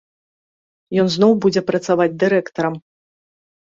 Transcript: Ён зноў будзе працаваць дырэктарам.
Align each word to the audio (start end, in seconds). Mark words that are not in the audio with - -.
Ён 1.03 1.07
зноў 1.17 1.31
будзе 1.45 1.61
працаваць 1.69 2.11
дырэктарам. 2.27 2.85